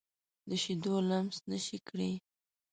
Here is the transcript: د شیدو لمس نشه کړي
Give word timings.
د 0.49 0.51
شیدو 0.63 0.93
لمس 1.09 1.37
نشه 1.49 1.77
کړي 1.87 2.11